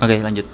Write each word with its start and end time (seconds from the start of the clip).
Oke 0.00 0.16
lanjut. 0.24 0.46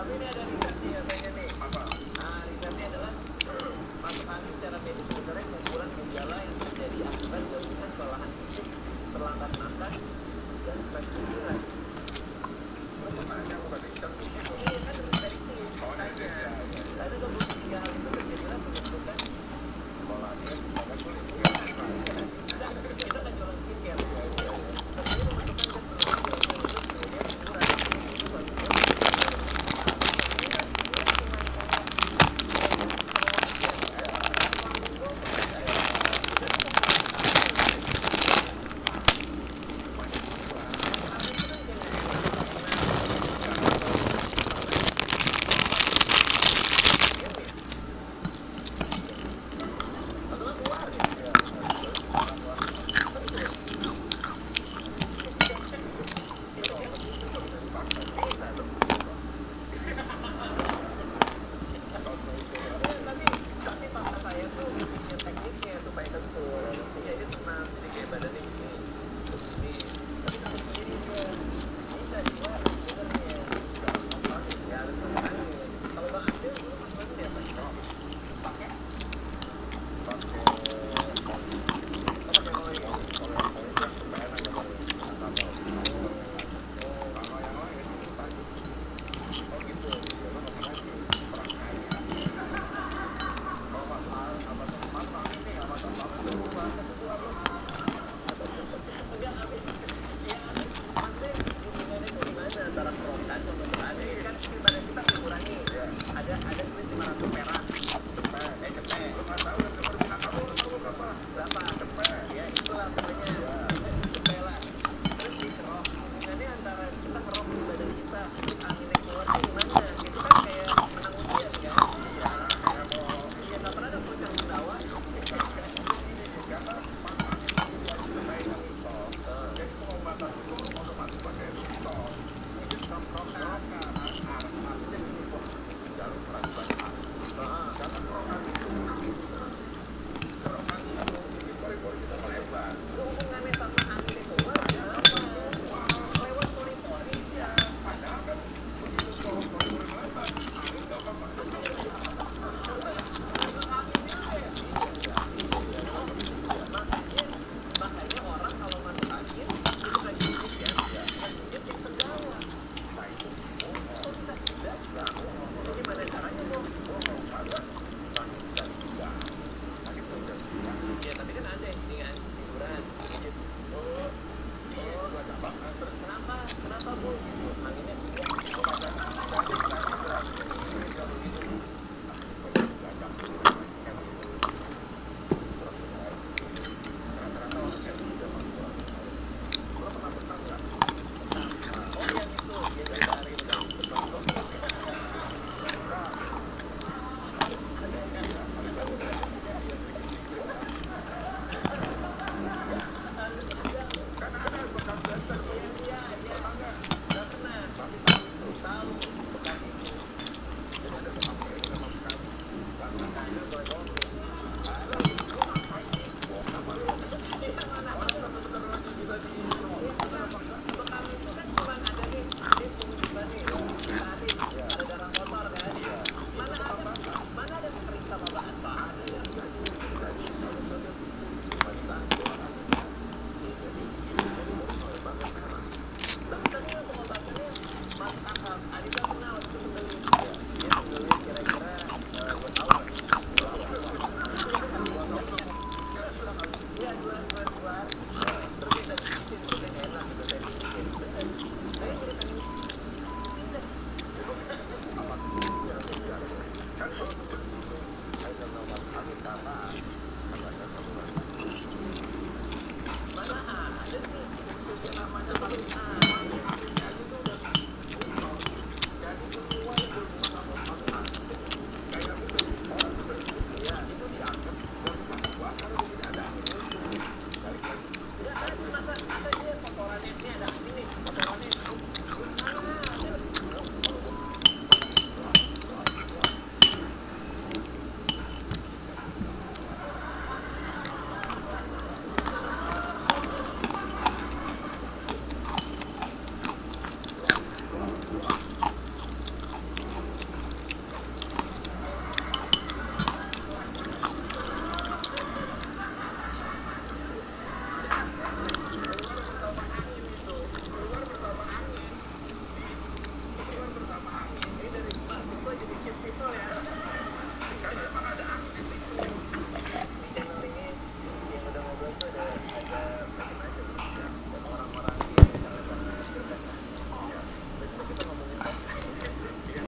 Tapi 0.00 0.16
ini 0.16 0.24
ada 0.32 0.42
di 0.48 0.56
sini 0.56 0.96
ya, 0.96 1.00
kayaknya. 1.04 1.29